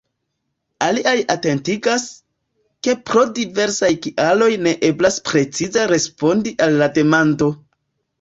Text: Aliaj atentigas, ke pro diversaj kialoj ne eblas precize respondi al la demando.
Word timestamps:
Aliaj 0.83 1.11
atentigas, 1.33 2.05
ke 2.87 2.95
pro 3.09 3.25
diversaj 3.39 3.89
kialoj 4.05 4.47
ne 4.69 4.73
eblas 4.89 5.19
precize 5.29 5.85
respondi 5.93 6.55
al 6.67 6.75
la 6.81 6.89
demando. 6.97 7.51